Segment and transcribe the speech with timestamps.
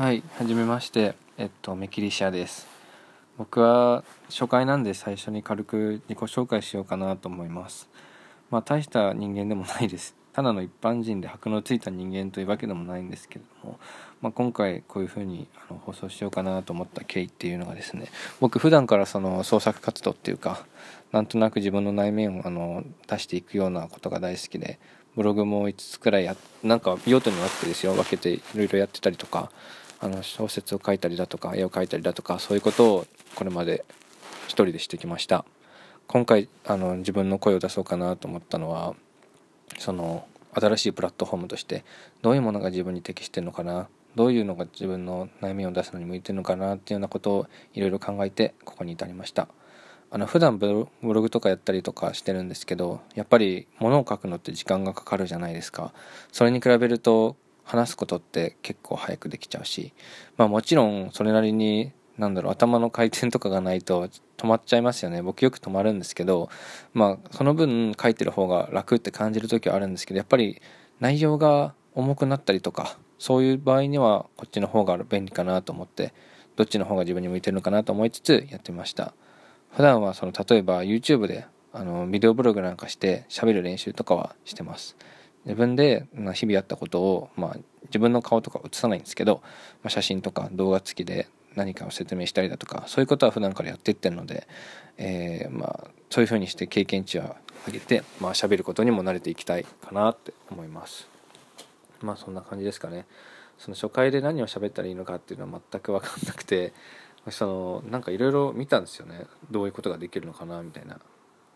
[0.00, 1.14] はい、はじめまして。
[1.36, 2.66] えっと、メキリシアです。
[3.36, 7.86] 僕は初回なんで最初に軽く自己紹介しようかなと思います。
[8.50, 10.16] まあ、大した人間でもないです。
[10.32, 13.78] ただの一般人で箔のついた人間というわけでもないんですけれども、
[14.22, 18.06] まあ、今回こういうふうにあの放送しようかなと思った経緯っていうのがですね、
[18.40, 20.64] 僕普段からその創作活動っていうか、
[21.12, 24.78] なんとなく自分の内面をあの出していくようなことが大好きで、
[25.14, 29.50] ブログも5つくらいやなんか用途に分けてですよ分けていろいろやってたりとか
[30.00, 33.84] あの小説を書いたりだとか絵を描いたりだとかそういうことをこれまで
[34.46, 35.44] 一人でしてきました。
[36.06, 38.96] 今回あの自分の声を出そうかなと思ったのは
[39.78, 41.84] その新しいプラットフォームとして
[42.22, 49.46] どういうものが自分に適してるのかなどういうのが自分の内面を出すのに向いてるのかなっていうようなことをいろいろ考えてここに至りました。
[50.12, 55.92] あの普段ブログとかやったりとかしてるんですけどやっぱり物を書くのって時間がかかるじゃないですか。
[56.32, 57.36] それに比べると
[57.70, 59.92] 話すことって結構早くできちゃうし
[60.36, 65.22] まあもちろんそれなりになんだろう頭の回転とかがないと止まっちゃいますよね。
[65.22, 66.50] 僕よく止まるんですけど
[66.92, 70.60] まあその分書いてる方が楽って感じる時はあるんですけどやっぱり
[70.98, 76.12] 内容が重くなったりとかそういう場合にはこっちの方が便利かなと思って
[76.56, 79.14] どっちの方が自分に向いてるのかなと思いつつやってました。
[79.70, 84.96] 普段はその例えば YouTube であのビデオブログなんかして喋る練習とかはしてます。
[85.44, 89.40] 自分でま日々やったことを、まあ、自分の顔とか写さないんですけど、
[89.82, 94.46] まあ、写真とか動画付きで何かを説明したりだとかそういうことは普段からやっていってるので、
[94.98, 101.08] えーまあ、そういうふうにして経験値は上げて、まあ喋ることにも慣れていきたいかなって思います。
[102.00, 103.06] まあそんな感じですかね。
[103.58, 106.72] その初回で何を喋ったらいいのかっていうのは全く分かんなくて
[107.28, 109.26] そのなんかいろいろ見たんですよね。
[109.50, 110.98] どういうことができるのかなみたいな。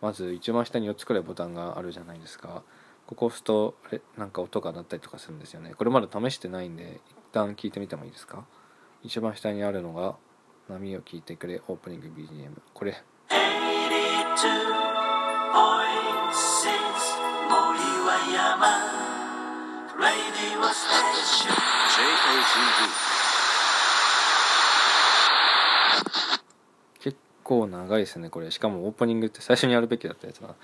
[0.03, 2.63] まず一番下に4つくらいボタンがあるじゃないですか。
[3.07, 5.75] ここ押すとあれなんか音が鳴ったりとかするんですよね。
[5.75, 8.45] これまだ試してないんで一旦聞いてみてもいいですか？
[9.03, 10.17] 一番下にあるのが
[10.69, 13.03] 「波を聞いてくれオープニング BGM」これ。
[27.01, 28.51] 結構長いですねこれ。
[28.51, 30.55] しかもオープニングって最初にやるべきだったやつな。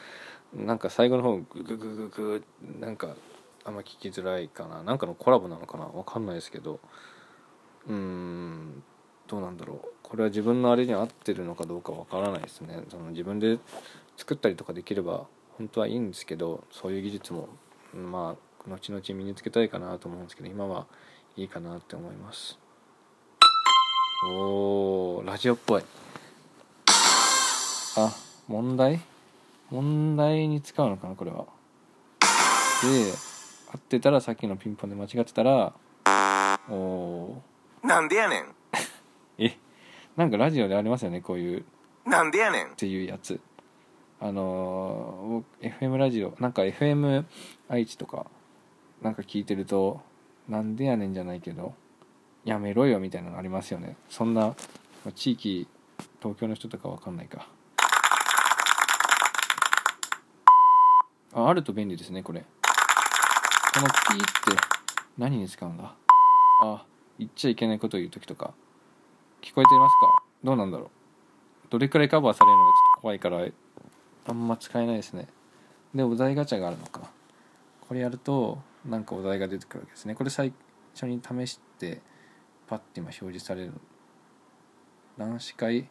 [0.55, 2.45] なんか最後の方グググググ
[2.81, 3.15] なんか
[3.65, 6.81] あんま聞きづらいかななんかのコラボなのかなわかんないですけど
[7.89, 8.83] うん
[9.29, 13.59] どうなんだろうこれは自分のあれに合ってるのかどうかわからないですねその自分で
[14.17, 17.49] 作ったりとかできれば本当はいいんですけどそういう技術も
[17.95, 18.37] ま
[18.67, 20.87] あ後々身につけたいかなと思うんですけど今は
[21.37, 22.59] いいかなって思います
[24.27, 25.83] おーラジオっぽい
[27.97, 28.13] あ
[28.49, 29.01] 問題
[29.71, 31.47] 問題に使うのかなこれは。
[32.83, 33.13] で
[33.73, 35.75] 合ってたらさっきのピンポンで間違ってたら
[36.69, 37.43] おお
[37.83, 38.43] なんでやねん。
[38.43, 38.47] ー
[39.39, 39.59] え？
[40.17, 41.65] なんかラジオでありますよねこういう。
[42.05, 42.67] なんでやねん。
[42.69, 43.41] っていうやつ。
[44.19, 47.25] あのー、僕 FM ラジオなんか FM
[47.69, 48.27] 愛知とか
[49.01, 50.03] なんか聞いてると
[50.47, 51.75] なんでやねんじゃないけど
[52.45, 53.97] やめろよみたいなのありますよね。
[54.09, 54.55] そんなま
[55.09, 55.67] あ地域
[56.21, 57.49] 東京の人とかわかんないか
[61.33, 62.41] ああると便利ですねこれ。
[62.41, 62.47] こ
[63.81, 64.63] のピーって
[65.17, 65.95] 何に使うんだ？
[66.63, 66.85] あ
[67.19, 68.53] 言っちゃいけないことを言う時とか。
[69.41, 70.23] 聞こえていますか？
[70.43, 70.89] どうなんだろう？
[71.71, 73.47] どれくらいカバーされるのがちょっと怖いから
[74.27, 75.29] あんま使えないですね。
[75.95, 77.11] でお題ガチャがあるのか。
[77.89, 80.15] これやるとなんかお題が出てくるわけですね。
[80.15, 80.53] これ最
[80.95, 82.01] 初に試して
[82.67, 83.73] パッて今表示される。
[85.17, 85.89] 男子会？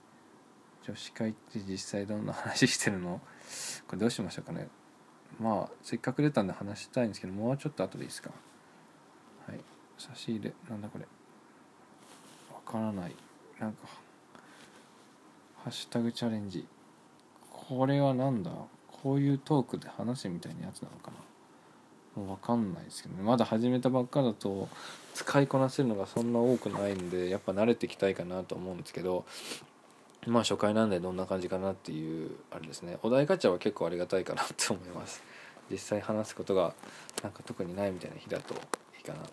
[0.83, 3.22] 女子会って実際どんな話してるの？
[3.88, 4.67] これどうしましょうかね。
[5.40, 8.31] まあせっかく出たんで話したいんですけどもうちょっと後でいいですか？
[9.47, 9.59] はい。
[9.97, 11.06] 差し入れなんだこれ。
[12.53, 13.16] わからない。
[13.59, 13.88] なんか
[15.63, 16.66] ハッシュタグチャレンジ。
[17.51, 18.51] これはなんだ？
[19.01, 21.12] こういうトークで話せみたいなやつなのか
[22.16, 22.23] な？
[22.23, 23.23] もう分かんないですけどね。
[23.23, 24.67] まだ始めたばっかだと
[25.13, 29.26] 使いこなせるのがそんな多くないんでやっぱ慣れてきたいかなと思うんですけど
[30.27, 32.99] まあ初回なんでどんな感じかなっていうあれですね。
[33.03, 35.23] お題ガチャは結構ありがたいかなと思います。
[35.71, 36.73] 実際話すことが
[37.23, 38.57] なんか特にないみたいな日だとい
[39.01, 39.19] いかな。
[39.19, 39.29] と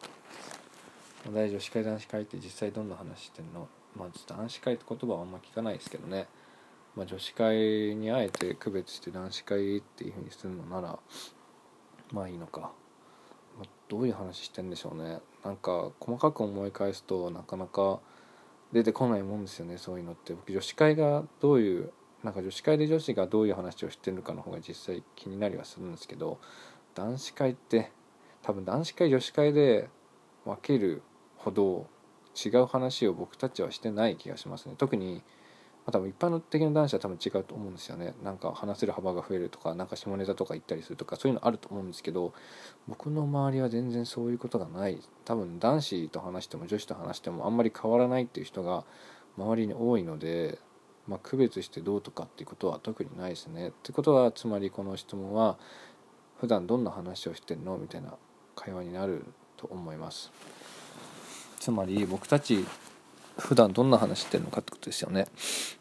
[1.29, 3.69] お題女子会男子会って実際どんな話してんの？
[3.97, 6.29] まあちょっと男子会って言葉はあんま聞かないですけどね。
[6.95, 10.99] まあ女子会にあえて区別して男子会っていう風にするのなら
[12.13, 12.69] まあいいのか、ま
[13.65, 15.19] あ、どういう話してんでしょうね。
[15.45, 17.99] なんか細かく思い返すとなかなか
[18.73, 20.35] 出てこないもんですよねそういうのって。
[20.35, 21.93] 僕女子会がどういう
[22.23, 26.39] なんか女子会で女子がどういう話をしてるのかの方が実際気になりはするんですけど
[26.95, 27.93] 男子会って
[28.43, 29.89] 多分男子会女子会で
[30.45, 31.03] 分ける
[31.37, 31.87] ほど
[32.37, 34.75] 違う話を僕たちはしてない気がしますね。
[34.77, 35.23] 特に、
[35.87, 42.35] あ、多分一般の的な男子は多分違うと思うんですよねなんか話せる幅が増えるとかなんか下ネタとか言ったりするとかそういうのあると思うんですけど
[42.89, 48.85] 僕の周りは全然そういうことがない多分男子と話しても女子と話してもあんまり変わらないっていう人が
[49.39, 50.59] 周りに多いので、
[51.07, 53.69] まあ、区別してどうとかっていうことは特にないですね。
[53.69, 55.57] ってことはつまりこの質問は
[56.41, 57.77] 普段どんな話をしてんの？
[57.79, 58.15] みたいな
[58.55, 59.25] 会話になる
[59.57, 60.33] と思います。
[61.61, 62.65] つまり僕たち
[63.39, 65.27] 普段どんな話してるのかってことですよね。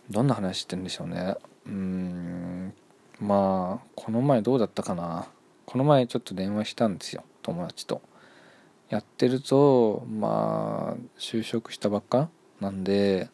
[0.10, 1.36] どんな話してるんでしょうね。
[1.66, 2.74] うーん
[3.20, 5.28] まあこの前どうだったかな。
[5.66, 8.02] この前ちょっと電話したんですよ友達と。
[8.90, 12.30] やってるとまあ就職したばっか
[12.60, 13.30] なんで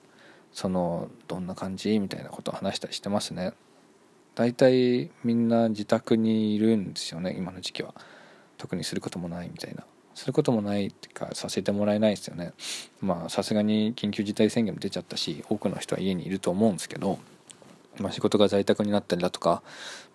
[0.53, 3.53] そのどんな感じみたいなことを話したりしてますね
[4.35, 7.93] 大体みんな自宅にいるんですよね今の時期は
[8.57, 9.85] 特にすることもないみたいな
[10.15, 12.53] することもないっていうかさせてもらえないですよね。
[13.01, 17.19] まあさすがに緊急事態宣言も出ちゃったし多くの人は家にいると思うんですけど、
[17.99, 19.63] まあ、仕事が在宅になったりだとか、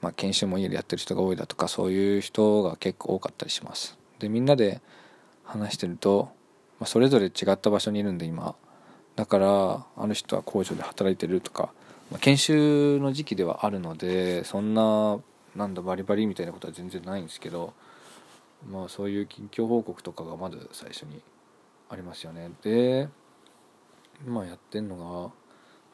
[0.00, 3.98] まあ、研修も家でやってる人が多いだとかそういう人が結構多かったりします。
[4.19, 4.81] でみんなで
[5.44, 6.31] 話してると、
[6.81, 8.54] まあ、それぞれ違った場所にいるんで今。
[9.16, 11.70] だからある人は工場で働いてるとか、
[12.10, 15.19] まあ、研修の時期ではあるのでそんな
[15.56, 17.72] なんだバリバリみたいなことは全然ないんですけど
[18.64, 21.22] まあそういう近況報告とかがまず最初に
[21.88, 22.50] ありますよね。
[22.62, 23.08] で
[24.26, 25.32] 今やってんのが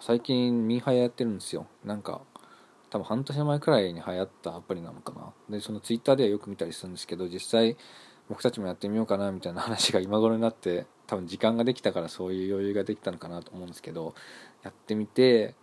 [0.00, 1.66] 最近ミーハイやってるんですよ。
[1.84, 2.20] なんか
[2.90, 5.32] 多分半年前くらいに流行ったアプリなのかな。
[5.56, 7.76] でそのツイッターではよく見たりするんですけど実際
[8.28, 14.14] 僕たちもやってみようかなみたいな話が今頃になって多分時間ができたからそういう余裕ができたのかなと思うんですけど
[14.62, 15.54] やってみて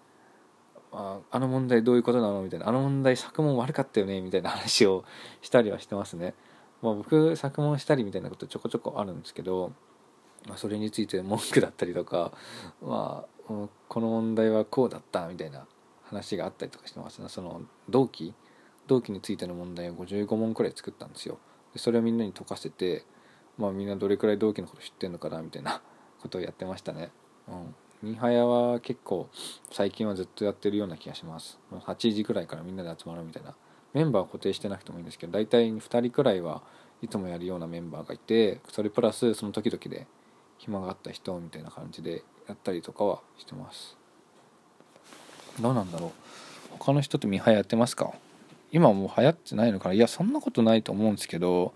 [0.92, 2.42] ああの問題どういうことなの？
[2.42, 2.68] みたいな。
[2.68, 4.22] あの問題作問悪かったよね？
[4.22, 5.06] みたいな話を
[5.42, 6.34] したりはしてますね、
[6.82, 9.74] まあ、僕作問したりみたいなことちょこちょこあるんですけど、
[10.48, 12.32] まあ、それについて文句だったりとか、
[12.82, 13.50] まあ、
[13.88, 15.66] この問題はこうだったみたいな
[16.04, 17.22] 話があったりとかしてます。
[17.22, 18.34] ねその同期
[18.88, 21.38] 同期についての問題を55問くらい作ったんですよ。
[21.74, 23.06] でそれをみんなに解かせて
[23.58, 25.82] まあみんなどれくらい同期のこと知ってんのかなみたいな
[26.22, 27.12] ことをやってましたね。
[27.48, 27.76] うん。
[28.02, 29.30] ミハヤは結構
[29.72, 31.60] 最近はずっとやってるような気がします。
[31.72, 33.56] 8時くらいからみんなで集まるみたいな
[33.94, 36.62] メンバー固定してなくてもいいんですけど大体2人くらいは
[37.02, 40.06] いつもやるようなメンバーがいてそれプラスその時々で
[40.58, 43.96] 暇があった人みたいな感じでやったりとかはしてます。
[45.60, 46.12] どうなんだろう。
[46.78, 48.14] 他の人ってミハやってますか？
[48.72, 49.96] 今もう流行ってないのかな？
[49.96, 51.74] いやそんなことないと思うんですけど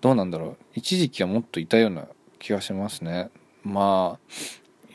[0.00, 0.56] どうなんだろう。
[0.74, 2.06] 一時期はもっといたような
[2.38, 3.30] 気がしますね。
[3.64, 4.32] まあ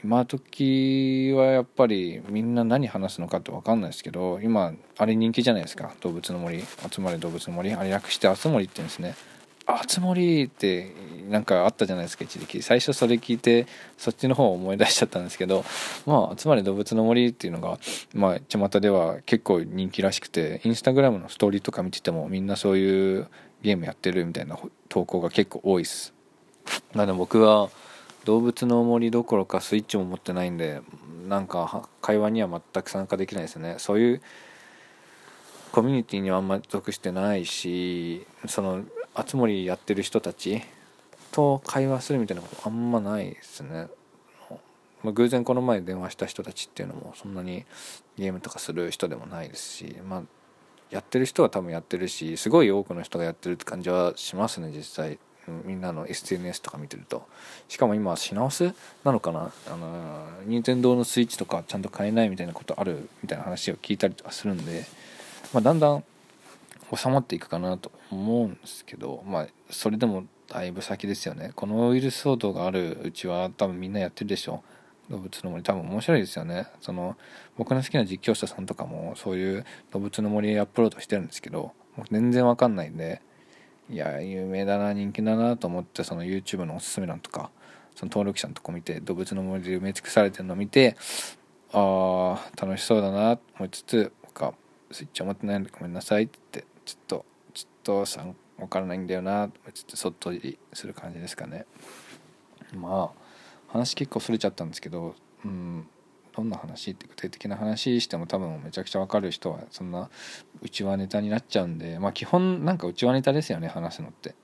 [0.07, 5.91] 今時はやっぱりみんな何話すのかって分かんないですけど今あれ人気じゃないですか。
[5.99, 6.61] 動物の森。
[6.61, 7.73] 集まれ動物の森。
[7.73, 9.15] あれ略して「あつ森」って言うんですね。
[9.65, 10.93] あつ森って
[11.29, 12.61] なんかあったじゃないですか一時期。
[12.61, 13.67] 最初それ聞いて
[13.97, 15.65] そっちの方を思い出しちゃったんですけど
[16.05, 17.77] まあつまり動物の森っていうのが
[18.13, 23.27] まあ巷では結構人気らしくてインスタグラムのストーリーとか見ててもみんなそういう
[23.61, 24.57] ゲームやってるみたいな
[24.87, 26.13] 投稿が結構多いです。
[26.95, 27.69] なので僕は
[28.27, 30.81] 動物の森どころかスイッチも持ってないんで
[31.29, 33.75] なんか会話には全く参加できないですね。
[33.77, 34.21] そういう
[35.71, 38.81] コミュニティにはあんまり属してないしその
[39.15, 40.61] あつ森やってる人たち
[41.31, 43.87] と会話するみたいなことあんまないですね、
[45.03, 47.65] まあ、偶然この前電話した人たちっていうのもそんなに
[48.17, 50.23] ゲームとかする人でもないですしまあ
[50.89, 55.17] やってる人は多分やってるしすごい多くの人がやってるって感じはしますね実際。
[55.65, 57.27] みんなの SNS とか見てると
[57.67, 58.73] しかも今品薄
[59.03, 59.51] なのかな？
[59.71, 64.85] あの任天堂のスイッチとかちゃんと買えないみたいなことあるみたいな話を聞いたりとかするんで、
[65.53, 66.03] まあ、だんだん
[66.95, 71.51] 収まっていくかなと思うんですけどまあそれでもだいぶ先ですよね。
[71.55, 74.63] このウイルス騒動があるうちは多分みんなやってるでしょ
[75.09, 75.63] 動物の森。
[75.63, 76.67] 多分面白いですよね。
[76.79, 77.17] その
[77.57, 81.73] 僕の好きな実況者さんとかもそういう動物の森アップロードしてるんですけど
[82.11, 83.21] 全然わかんないんで
[83.89, 87.49] いや有名だな人気だなと思ってその YouTube のおすすめ欄とか
[87.95, 90.97] その登録者のとこ見て動物の森で埋め尽くされてるのを見て
[91.71, 94.53] ああ楽しそうだなと思いつつ僕は
[94.91, 101.65] スイッチを持ってないのでごめんなさいって言ってちょっとちょっとさん分からないんだよなと思ってそっとりする感じですかね。
[102.75, 103.21] まあ
[103.67, 105.15] 話結構それちゃったんですけど
[105.45, 105.87] うん。
[106.37, 110.11] どんな話って具体的な話しても多分めちゃくちゃ分かる人はそんな
[110.61, 114.35] うちはネタになっちゃうんでまあ基本なんかうちはネタですよね話すのって。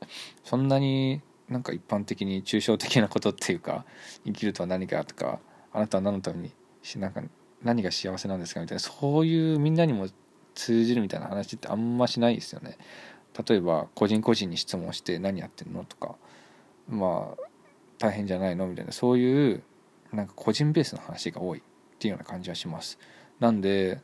[0.43, 3.85] そんなになんか一般的に抽象的なことっていうか
[4.25, 5.39] 生きるとは何かとか
[5.71, 7.21] あなたは何のためにしなんか
[7.61, 10.07] 何が幸せなんですかみたいなそういうみんなにも
[10.55, 12.79] 通じるみたいな話ってあんましないですよね。
[13.47, 16.15] 例えば個人個人に質問して何やってんのとか
[16.89, 17.43] まあ
[17.99, 19.63] 大変じゃないのみたいなそういう
[20.11, 21.61] なんか個人ベースの話が多い。
[22.03, 22.99] っていうような感じはします。
[23.39, 24.01] なんで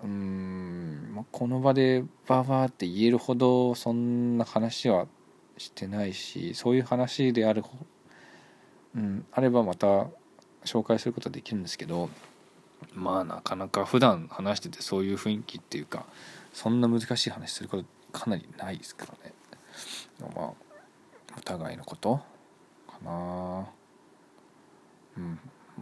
[0.00, 5.08] うーんこの場でバーバーって言えるほどそんな話は
[5.58, 7.64] してないしそういう話である
[8.94, 10.06] うん、あればまた
[10.64, 12.10] 紹介することはできるんですけど
[12.94, 16.06] まあなかなか普段話しててそういう雰囲気っていうか
[16.52, 19.34] そんな難しい話することかなりないですからね。
[20.34, 20.52] まあ
[21.36, 22.20] お互いのこと
[22.86, 23.79] かな。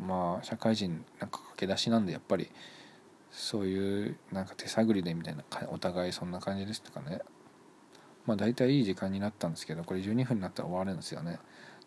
[0.08, 2.50] まあ社会人なんか駆け出しなんでやっぱり
[3.30, 7.20] そういうなんか手探りでみたいなお互いそんな感じですとかね。
[8.24, 11.38] まあ大体いい時間になったんですけどこれ12分になったら終わるんですよね。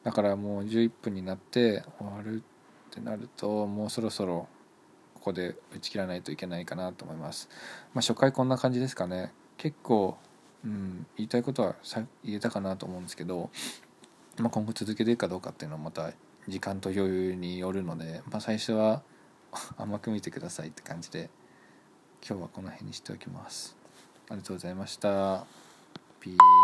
[0.04, 2.44] だからもう11分になって終わる
[2.90, 4.48] ってなるともうそろそろ
[5.16, 7.50] ここで打ち切らないといけないかなと思います。
[7.94, 9.34] まあ初回こんな感じですかね。
[9.58, 10.18] 結構、
[10.64, 11.76] うん、言いたいことは
[12.24, 13.50] 言えたかなと思うんですけど、
[14.40, 16.12] まあ、今後続けていくかどうかっていうのはまた
[16.48, 19.04] 時間と余裕によるので、まあ、最初は
[19.78, 21.30] 甘く見てくださいって感じで
[22.28, 23.76] 今日はこの辺にしておきます。
[24.30, 25.46] ありがとうございました。
[26.20, 26.61] ピー